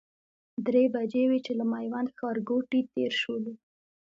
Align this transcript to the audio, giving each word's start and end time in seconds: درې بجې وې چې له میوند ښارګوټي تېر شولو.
درې 0.65 0.83
بجې 0.95 1.23
وې 1.29 1.39
چې 1.45 1.51
له 1.59 1.65
میوند 1.71 2.09
ښارګوټي 2.17 2.81
تېر 2.93 3.11
شولو. 3.21 3.53